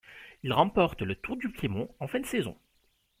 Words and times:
Il 0.41 0.51
remporte 0.51 1.03
le 1.03 1.13
Tour 1.15 1.37
du 1.37 1.51
Piémont 1.51 1.87
en 1.99 2.07
fin 2.07 2.19
de 2.19 2.25
saison. 2.25 2.57